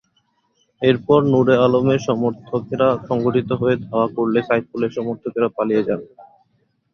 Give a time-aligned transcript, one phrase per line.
[0.81, 6.01] এরপর নূরে আলমের সমর্থকেরা সংগঠিত হয়ে ধাওয়া করলে সাইফুলের সমর্থকেরা পালিয়ে যান।